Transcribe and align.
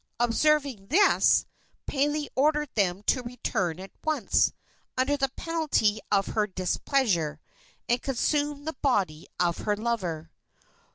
Observing 0.19 0.87
this, 0.87 1.45
Pele 1.85 2.27
ordered 2.35 2.71
them 2.73 3.03
to 3.03 3.21
return 3.21 3.79
at 3.79 3.91
once, 4.03 4.51
under 4.97 5.15
the 5.15 5.29
penalty 5.35 5.99
of 6.11 6.25
her 6.29 6.47
displeasure, 6.47 7.39
and 7.87 8.01
consume 8.01 8.65
the 8.65 8.73
body 8.81 9.27
of 9.39 9.59
her 9.59 9.77
lover. 9.77 10.31